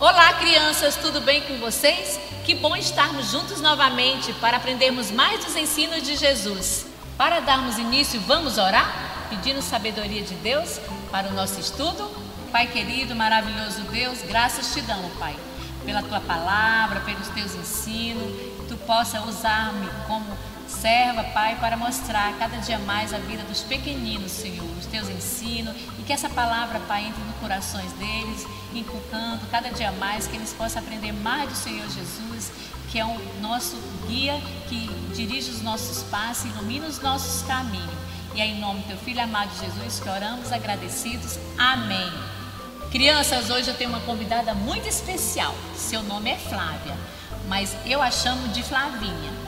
Olá, 0.00 0.32
crianças, 0.34 0.94
tudo 0.94 1.20
bem 1.20 1.40
com 1.42 1.58
vocês? 1.58 2.20
Que 2.46 2.54
bom 2.54 2.76
estarmos 2.76 3.32
juntos 3.32 3.60
novamente 3.60 4.32
para 4.34 4.56
aprendermos 4.56 5.10
mais 5.10 5.44
dos 5.44 5.56
ensinos 5.56 6.04
de 6.04 6.14
Jesus. 6.14 6.86
Para 7.16 7.40
darmos 7.40 7.78
início, 7.78 8.20
vamos 8.20 8.58
orar, 8.58 9.26
pedindo 9.28 9.60
sabedoria 9.60 10.22
de 10.22 10.34
Deus 10.34 10.78
para 11.10 11.26
o 11.26 11.32
nosso 11.32 11.58
estudo. 11.58 12.08
Pai 12.52 12.68
querido, 12.68 13.16
maravilhoso 13.16 13.80
Deus, 13.90 14.22
graças 14.22 14.72
te 14.72 14.80
damos, 14.82 15.12
Pai, 15.14 15.34
pela 15.84 16.00
tua 16.00 16.20
palavra, 16.20 17.00
pelos 17.00 17.26
teus 17.30 17.56
ensinos, 17.56 18.30
que 18.60 18.66
tu 18.68 18.76
possa 18.86 19.20
usar-me 19.22 19.88
como 20.06 20.38
Serva, 20.68 21.24
Pai, 21.24 21.56
para 21.58 21.78
mostrar 21.78 22.38
cada 22.38 22.58
dia 22.58 22.78
mais 22.78 23.14
a 23.14 23.18
vida 23.18 23.42
dos 23.42 23.62
pequeninos, 23.62 24.30
Senhor, 24.30 24.68
os 24.78 24.84
teus 24.84 25.08
ensinos 25.08 25.74
e 25.98 26.02
que 26.02 26.12
essa 26.12 26.28
palavra, 26.28 26.78
Pai, 26.80 27.06
entre 27.06 27.22
nos 27.24 27.36
corações 27.36 27.90
deles, 27.94 28.46
inculcando 28.74 29.46
cada 29.50 29.70
dia 29.70 29.90
mais 29.92 30.26
que 30.26 30.36
eles 30.36 30.52
possam 30.52 30.82
aprender 30.82 31.12
mais 31.12 31.48
do 31.48 31.56
Senhor 31.56 31.88
Jesus, 31.88 32.52
que 32.90 32.98
é 32.98 33.04
o 33.04 33.18
nosso 33.40 33.76
guia 34.06 34.38
que 34.68 34.88
dirige 35.14 35.50
os 35.50 35.62
nossos 35.62 36.02
passos, 36.04 36.44
ilumina 36.44 36.86
os 36.86 37.00
nossos 37.00 37.42
caminhos. 37.46 37.98
E 38.34 38.40
é 38.40 38.46
em 38.46 38.60
nome 38.60 38.80
do 38.82 38.88
teu 38.88 38.98
filho 38.98 39.22
amado 39.22 39.50
Jesus 39.58 40.00
que 40.00 40.08
oramos 40.08 40.52
agradecidos. 40.52 41.38
Amém. 41.56 42.12
Crianças, 42.90 43.48
hoje 43.48 43.68
eu 43.68 43.74
tenho 43.74 43.90
uma 43.90 44.00
convidada 44.00 44.52
muito 44.52 44.86
especial. 44.86 45.54
Seu 45.74 46.02
nome 46.02 46.30
é 46.30 46.36
Flávia, 46.36 46.94
mas 47.48 47.74
eu 47.86 48.02
a 48.02 48.10
chamo 48.10 48.48
de 48.48 48.62
Flavinha. 48.62 49.47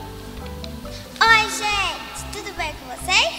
Oi, 1.23 1.49
gente, 1.51 2.33
tudo 2.33 2.51
bem 2.57 2.73
com 2.73 2.95
vocês? 2.95 3.35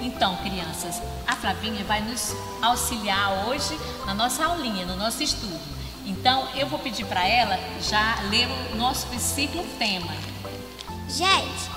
Então, 0.00 0.36
crianças, 0.36 1.02
a 1.26 1.34
Flavinha 1.34 1.82
vai 1.82 2.00
nos 2.02 2.36
auxiliar 2.62 3.48
hoje 3.48 3.76
na 4.06 4.14
nossa 4.14 4.44
aulinha, 4.44 4.86
no 4.86 4.94
nosso 4.94 5.20
estudo. 5.20 5.58
Então, 6.06 6.46
eu 6.54 6.68
vou 6.68 6.78
pedir 6.78 7.04
para 7.06 7.26
ela 7.26 7.58
já 7.82 8.16
ler 8.30 8.46
o 8.72 8.76
nosso 8.76 9.08
versículo 9.08 9.64
tema. 9.76 10.12
Gente, 11.08 11.68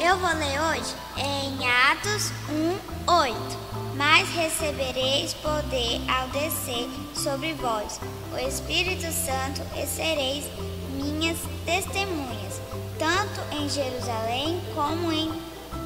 eu 0.00 0.18
vou 0.18 0.34
ler 0.34 0.60
hoje 0.60 0.94
em 1.16 1.64
Atos 1.92 2.32
1, 3.06 3.12
8. 3.12 3.36
Mas 3.94 4.28
recebereis 4.30 5.32
poder 5.34 6.00
ao 6.10 6.26
descer 6.30 6.90
sobre 7.14 7.52
vós 7.52 8.00
o 8.32 8.38
Espírito 8.48 9.12
Santo 9.12 9.62
e 9.76 9.86
sereis 9.86 10.44
minhas 10.96 11.38
testemunhas 11.64 12.51
tanto 13.02 13.40
em 13.56 13.68
Jerusalém 13.68 14.60
como 14.76 15.12
em 15.12 15.28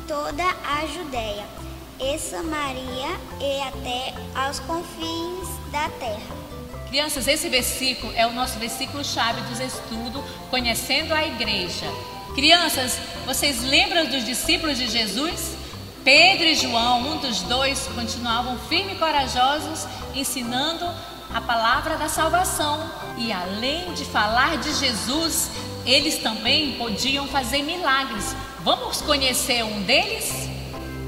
toda 0.07 0.45
a 0.45 0.87
Judéia 0.87 1.47
e 1.99 2.19
Samaria 2.19 3.09
e 3.41 3.63
até 3.63 4.13
aos 4.35 4.61
confins 4.61 5.49
da 5.73 5.89
terra. 5.99 6.37
Crianças, 6.91 7.27
esse 7.27 7.49
versículo 7.49 8.13
é 8.15 8.27
o 8.27 8.33
nosso 8.33 8.59
versículo 8.59 9.03
chave 9.03 9.41
dos 9.49 9.61
estudos, 9.61 10.23
conhecendo 10.51 11.15
a 11.15 11.27
igreja. 11.27 11.87
Crianças, 12.35 12.99
vocês 13.25 13.63
lembram 13.63 14.05
dos 14.05 14.23
discípulos 14.23 14.77
de 14.77 14.87
Jesus? 14.87 15.57
Pedro 16.05 16.45
e 16.45 16.55
João, 16.55 17.15
um 17.15 17.17
dos 17.17 17.41
dois, 17.43 17.89
continuavam 17.95 18.59
firmes 18.69 18.95
e 18.95 18.99
corajosos, 18.99 19.87
ensinando 20.15 20.87
a 21.35 21.41
palavra 21.41 21.97
da 21.97 22.11
salvação. 22.11 22.79
E 23.17 23.33
além 23.33 23.95
de 23.95 24.05
falar 24.05 24.59
de 24.59 24.75
Jesus, 24.75 25.51
eles 25.87 26.19
também 26.19 26.73
podiam 26.73 27.29
fazer 27.29 27.63
milagres. 27.63 28.35
Vamos 28.65 29.01
conhecer 29.01 29.63
um 29.63 29.83
deles? 29.83 30.49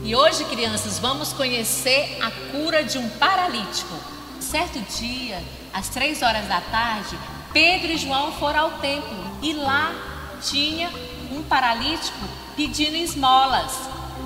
E 0.04 0.14
hoje, 0.14 0.44
crianças, 0.44 1.00
vamos 1.00 1.32
conhecer 1.32 2.16
a 2.22 2.30
cura 2.52 2.84
de 2.84 2.96
um 2.96 3.08
paralítico. 3.10 3.94
Certo 4.40 4.78
dia, 4.98 5.42
às 5.74 5.88
três 5.88 6.22
horas 6.22 6.46
da 6.46 6.60
tarde, 6.60 7.18
Pedro 7.52 7.90
e 7.90 7.98
João 7.98 8.32
foram 8.32 8.60
ao 8.60 8.70
templo 8.78 9.16
e 9.42 9.52
lá 9.52 9.92
tinha 10.40 10.90
um 11.32 11.42
paralítico 11.42 12.26
pedindo 12.56 12.96
esmolas. 12.96 13.72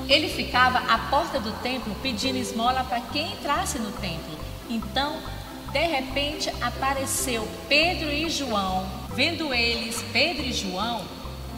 Ele 0.07 0.29
ficava 0.29 0.79
à 0.93 0.99
porta 0.99 1.41
do 1.41 1.51
templo 1.63 1.97
pedindo 2.03 2.37
esmola 2.37 2.85
para 2.85 3.01
quem 3.01 3.33
entrasse 3.33 3.79
no 3.79 3.91
templo. 3.93 4.39
Então, 4.69 5.17
de 5.73 5.87
repente, 5.87 6.51
apareceu 6.61 7.49
Pedro 7.69 8.13
e 8.13 8.29
João 8.29 9.02
Vendo 9.15 9.53
eles, 9.53 10.03
Pedro 10.11 10.43
e 10.43 10.53
João, 10.53 11.03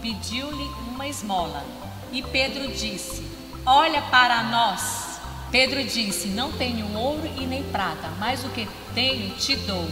pediu-lhe 0.03 0.69
uma 0.89 1.07
esmola. 1.07 1.65
E 2.13 2.21
Pedro 2.21 2.67
disse: 2.69 3.23
Olha 3.65 4.03
para 4.03 4.43
nós. 4.43 5.21
Pedro 5.53 5.83
disse: 5.85 6.29
Não 6.29 6.51
tenho 6.51 6.93
ouro 6.97 7.31
e 7.39 7.47
nem 7.47 7.63
prata, 7.63 8.09
mas 8.19 8.45
o 8.45 8.49
que 8.49 8.69
tenho 8.93 9.31
te 9.37 9.55
dou. 9.57 9.89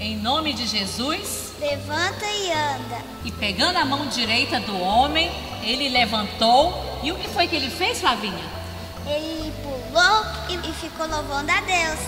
Em 0.00 0.16
nome 0.16 0.54
de 0.54 0.66
Jesus, 0.66 1.52
levanta 1.60 2.24
e 2.24 2.50
anda. 2.50 3.04
E 3.24 3.30
pegando 3.30 3.76
a 3.76 3.84
mão 3.84 4.06
direita 4.06 4.58
do 4.58 4.80
homem, 4.80 5.30
ele 5.62 5.90
levantou. 5.90 6.72
E 7.02 7.12
o 7.12 7.16
que 7.16 7.28
foi 7.28 7.46
que 7.46 7.54
ele 7.54 7.70
fez, 7.70 8.00
Flavinha? 8.00 8.44
Ele 9.06 9.52
pulou 9.62 10.24
e 10.48 10.72
ficou 10.72 11.06
louvando 11.06 11.52
a 11.52 11.60
Deus. 11.60 12.00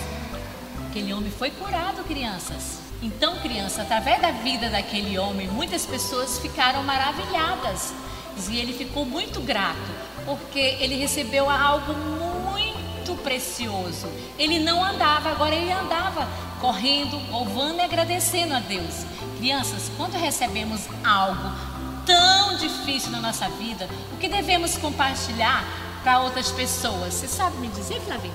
Aquele 0.89 1.13
homem 1.13 1.31
foi 1.31 1.51
curado, 1.51 2.03
crianças. 2.03 2.74
Então, 3.05 3.37
criança, 3.37 3.83
através 3.83 4.19
da 4.19 4.31
vida 4.31 4.67
daquele 4.67 5.15
homem, 5.19 5.47
muitas 5.47 5.85
pessoas 5.85 6.39
ficaram 6.39 6.81
maravilhadas. 6.81 7.93
E 8.49 8.57
ele 8.57 8.73
ficou 8.73 9.05
muito 9.05 9.39
grato, 9.41 9.77
porque 10.25 10.75
ele 10.79 10.95
recebeu 10.95 11.47
algo 11.47 11.93
muito 11.93 13.15
precioso. 13.21 14.07
Ele 14.39 14.57
não 14.57 14.83
andava, 14.83 15.29
agora 15.29 15.53
ele 15.53 15.71
andava 15.71 16.27
correndo, 16.59 17.15
louvando 17.29 17.75
e 17.75 17.81
agradecendo 17.81 18.55
a 18.55 18.59
Deus. 18.59 19.05
Crianças, 19.37 19.91
quando 19.95 20.13
recebemos 20.13 20.81
algo 21.03 21.51
tão 22.07 22.57
difícil 22.57 23.11
na 23.11 23.21
nossa 23.21 23.47
vida, 23.49 23.87
o 24.13 24.17
que 24.17 24.27
devemos 24.27 24.79
compartilhar 24.79 25.63
para 26.03 26.21
outras 26.21 26.49
pessoas? 26.49 27.13
Você 27.13 27.27
sabe 27.27 27.57
me 27.57 27.67
dizer, 27.67 28.01
Flavinha? 28.01 28.33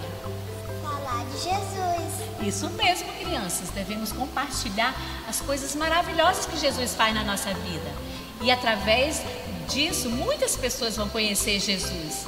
Falar 0.81 1.25
de 1.25 1.39
Jesus. 1.39 2.00
Isso 2.43 2.69
mesmo, 2.71 3.07
crianças, 3.19 3.69
devemos 3.71 4.13
compartilhar 4.13 4.95
as 5.29 5.41
coisas 5.41 5.75
maravilhosas 5.75 6.47
que 6.47 6.57
Jesus 6.57 6.95
faz 6.95 7.15
na 7.15 7.23
nossa 7.23 7.53
vida. 7.53 7.93
E 8.41 8.51
através 8.51 9.23
disso, 9.69 10.09
muitas 10.09 10.57
pessoas 10.57 10.97
vão 10.97 11.09
conhecer 11.09 11.61
Jesus. 11.61 12.27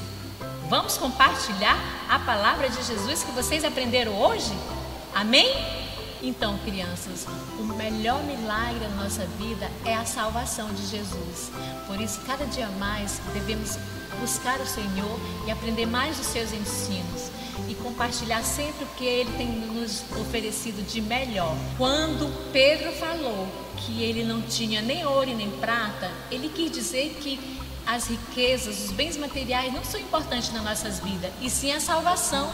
Vamos 0.68 0.96
compartilhar 0.98 1.78
a 2.08 2.18
palavra 2.18 2.68
de 2.68 2.82
Jesus 2.82 3.22
que 3.24 3.32
vocês 3.32 3.64
aprenderam 3.64 4.12
hoje? 4.14 4.52
Amém? 5.14 5.50
Então, 6.22 6.56
crianças, 6.58 7.26
o 7.58 7.64
melhor 7.64 8.22
milagre 8.22 8.78
da 8.80 8.88
nossa 8.90 9.26
vida 9.38 9.68
é 9.84 9.94
a 9.94 10.04
salvação 10.04 10.72
de 10.72 10.86
Jesus. 10.86 11.50
Por 11.86 12.00
isso, 12.00 12.20
cada 12.26 12.44
dia 12.46 12.68
mais 12.78 13.20
devemos 13.34 13.76
buscar 14.20 14.60
o 14.60 14.66
Senhor 14.66 15.18
e 15.46 15.50
aprender 15.50 15.86
mais 15.86 16.16
dos 16.16 16.26
seus 16.26 16.52
ensinos 16.52 17.30
e 17.68 17.74
compartilhar 17.74 18.42
sempre 18.42 18.84
o 18.84 18.88
que 18.96 19.04
Ele 19.04 19.30
tem 19.36 19.48
nos 19.48 20.04
oferecido 20.20 20.82
de 20.86 21.00
melhor. 21.00 21.56
Quando 21.78 22.32
Pedro 22.52 22.92
falou 22.92 23.48
que 23.76 24.02
ele 24.02 24.22
não 24.24 24.40
tinha 24.42 24.80
nem 24.80 25.04
ouro 25.04 25.28
e 25.30 25.34
nem 25.34 25.50
prata, 25.50 26.10
ele 26.30 26.48
quis 26.48 26.70
dizer 26.70 27.16
que 27.20 27.38
as 27.86 28.06
riquezas, 28.06 28.84
os 28.84 28.92
bens 28.92 29.16
materiais 29.16 29.72
não 29.72 29.84
são 29.84 30.00
importantes 30.00 30.52
nas 30.52 30.62
nossas 30.62 31.00
vidas, 31.00 31.32
e 31.40 31.50
sim 31.50 31.72
a 31.72 31.80
salvação. 31.80 32.50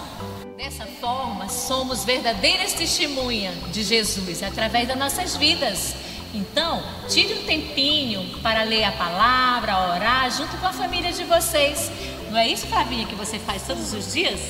Dessa 0.57 0.87
forma, 0.87 1.49
somos 1.49 2.05
verdadeiras 2.05 2.73
testemunhas 2.73 3.55
de 3.71 3.83
Jesus 3.83 4.43
através 4.43 4.89
das 4.89 4.97
nossas 4.97 5.37
vidas. 5.37 5.95
Então, 6.35 6.83
tire 7.09 7.35
um 7.35 7.45
tempinho 7.45 8.39
para 8.41 8.63
ler 8.63 8.85
a 8.85 8.93
palavra, 8.93 9.95
orar 9.95 10.31
junto 10.31 10.57
com 10.59 10.67
a 10.67 10.73
família 10.73 11.13
de 11.13 11.25
vocês. 11.25 11.91
Não 12.31 12.39
é 12.39 12.49
isso, 12.49 12.67
Flavinha, 12.67 13.07
que 13.07 13.15
você 13.15 13.39
faz 13.39 13.63
todos 13.67 13.93
os 13.93 14.13
dias? 14.13 14.41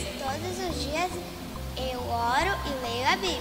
Dias 0.91 1.11
eu 1.77 2.01
oro 2.09 2.59
e 2.67 2.87
leio 2.87 3.09
a 3.09 3.17
Bíblia. 3.17 3.41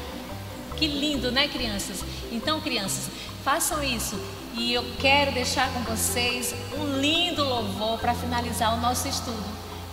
Que 0.76 0.88
lindo, 0.88 1.32
né, 1.32 1.48
crianças? 1.48 2.04
Então, 2.32 2.60
crianças, 2.60 3.10
façam 3.44 3.82
isso. 3.84 4.20
E 4.54 4.74
eu 4.74 4.84
quero 5.00 5.32
deixar 5.32 5.72
com 5.72 5.80
vocês 5.82 6.54
um 6.78 7.00
lindo 7.00 7.44
louvor 7.44 8.00
para 8.00 8.14
finalizar 8.14 8.74
o 8.74 8.82
nosso 8.82 9.08
estudo. 9.08 9.46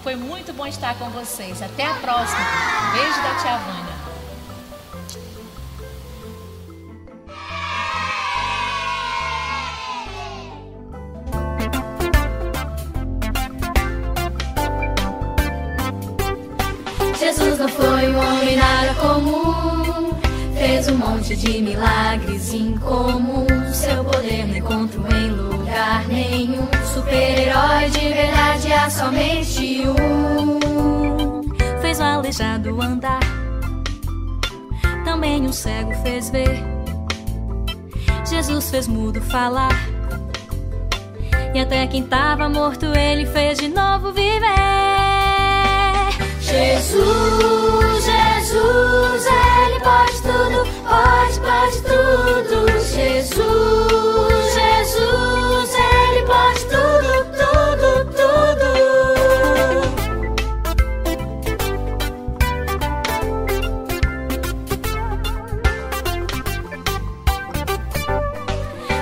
Foi 0.03 0.17
muito 0.17 0.53
bom 0.53 0.67
estar 0.67 0.95
com 0.99 1.09
vocês. 1.11 1.62
Até 1.62 1.87
a 1.87 1.95
próxima. 1.95 2.41
Beijo 2.93 3.23
da 3.23 3.35
tia 3.41 3.57
Vânia. 3.59 3.84
Jesus 17.25 17.59
não 17.59 17.69
foi 17.71 18.11
um 18.11 18.19
homem 18.19 18.56
nada 18.56 18.94
comum. 18.97 20.12
Fez 20.59 20.88
um 20.88 20.97
monte 20.99 21.35
de 21.35 21.62
milagres 21.62 22.53
incomuns. 22.53 23.75
Seu 23.75 24.05
poder 24.05 24.47
não 24.47 24.56
encontro 24.56 25.03
em 25.11 25.31
lugar 25.31 26.06
nenhum. 26.06 26.69
Super-herói 26.93 27.88
de 27.88 28.09
verdade 28.12 28.73
há 28.75 28.91
somente 28.91 29.85
um. 29.88 31.41
Fez 31.81 31.99
o 31.99 32.03
aleijado 32.03 32.82
andar. 32.82 33.21
Também 35.06 35.47
um 35.47 35.53
cego 35.53 35.94
fez 36.03 36.29
ver. 36.29 36.62
Jesus 38.29 38.71
fez 38.71 38.87
mudo 38.87 39.23
falar. 39.23 39.88
E 41.55 41.59
até 41.61 41.87
quem 41.87 42.03
tava 42.03 42.50
morto 42.50 42.85
ele 42.94 43.25
fez 43.25 43.59
de 43.59 43.69
novo 43.69 44.12
viver. 44.12 44.34
Jesus, 47.14 48.05
Jesus, 48.05 49.26
ele 49.26 49.81
pode 49.81 50.22
tudo, 50.22 50.58
pode, 50.88 51.40
pode 51.40 51.81
tudo. 51.82 52.66
Jesus, 52.81 54.55
Jesus, 54.55 55.70
ele 55.75 56.22
pode 56.26 56.61
tudo, 56.66 57.12
tudo, 57.38 57.88
tudo. 58.16 58.70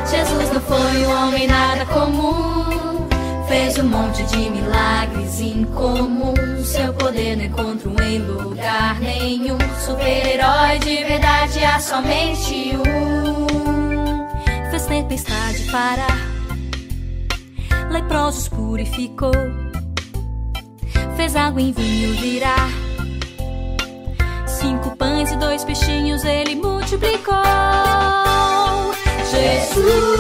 Jesus 0.07 0.51
não 0.53 0.61
foi 0.61 1.07
um 1.07 1.11
homem 1.29 1.47
nada 1.47 1.87
comum. 1.87 2.52
Fez 3.53 3.79
um 3.79 3.85
monte 3.85 4.23
de 4.25 4.49
milagres 4.49 5.39
incomuns. 5.39 6.69
Seu 6.69 6.95
poder 6.95 7.37
não 7.37 7.45
encontro 7.45 7.95
em 8.03 8.19
lugar 8.19 8.99
nenhum. 8.99 9.59
Super-herói 9.79 10.79
de 10.79 11.05
verdade 11.05 11.63
há 11.63 11.79
somente 11.79 12.73
um. 12.79 14.71
Fez 14.71 14.87
tempestade 14.87 15.65
parar. 15.71 16.19
Leprosos 17.91 18.49
purificou. 18.49 19.35
Fez 21.15 21.37
água 21.37 21.61
em 21.61 21.73
vinho 21.73 22.15
virar. 22.15 22.71
Cinco 24.47 24.97
pães 24.97 25.31
e 25.31 25.37
dois 25.37 25.63
peixinhos 25.63 26.25
ele 26.25 26.55
multiplicou. 26.55 27.35
Jesus. 29.31 30.12